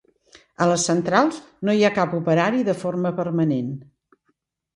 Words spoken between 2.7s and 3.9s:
de forma permanent.